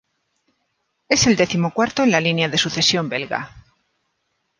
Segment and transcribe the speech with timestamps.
[1.09, 3.51] Es el decimocuarto en la línea de sucesión belga.